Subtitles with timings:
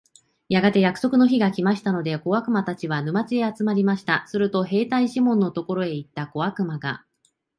[0.49, 4.25] やがて約束の日が来ましたので、小悪魔たちは、沼地へ集まりました。
[4.25, 7.05] すると兵隊シモンのところへ行った小悪魔が、